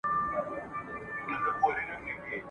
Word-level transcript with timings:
دا 0.03 0.07
له 1.43 1.51
زوره 1.59 1.81
ډکي 1.87 2.03
موټي.. 2.05 2.37